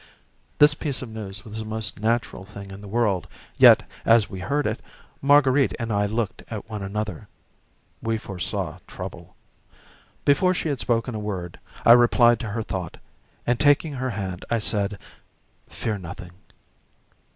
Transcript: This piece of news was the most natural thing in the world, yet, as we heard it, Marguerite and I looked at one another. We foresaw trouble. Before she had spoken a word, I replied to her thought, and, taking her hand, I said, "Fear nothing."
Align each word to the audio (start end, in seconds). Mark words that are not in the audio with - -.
This 0.57 0.73
piece 0.73 1.03
of 1.03 1.09
news 1.09 1.45
was 1.45 1.59
the 1.59 1.63
most 1.65 1.99
natural 1.99 2.43
thing 2.43 2.71
in 2.71 2.81
the 2.81 2.87
world, 2.87 3.27
yet, 3.57 3.87
as 4.03 4.31
we 4.31 4.39
heard 4.39 4.65
it, 4.65 4.81
Marguerite 5.21 5.75
and 5.77 5.93
I 5.93 6.07
looked 6.07 6.41
at 6.49 6.67
one 6.67 6.81
another. 6.81 7.27
We 8.01 8.17
foresaw 8.17 8.79
trouble. 8.87 9.35
Before 10.25 10.55
she 10.55 10.69
had 10.69 10.79
spoken 10.79 11.13
a 11.13 11.19
word, 11.19 11.59
I 11.85 11.91
replied 11.91 12.39
to 12.39 12.47
her 12.49 12.63
thought, 12.63 12.97
and, 13.45 13.59
taking 13.59 13.93
her 13.93 14.09
hand, 14.09 14.43
I 14.49 14.57
said, 14.57 14.97
"Fear 15.69 15.99
nothing." 15.99 16.31